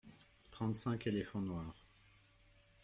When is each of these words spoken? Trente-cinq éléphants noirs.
Trente-cinq 0.49 1.05
éléphants 1.05 1.41
noirs. 1.43 1.87